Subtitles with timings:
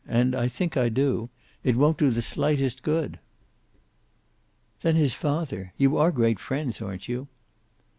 [0.07, 1.29] and I think I do
[1.63, 3.19] it won't do the slightest good."
[4.81, 5.73] "Then his father.
[5.77, 7.27] You are great friends, aren't you?"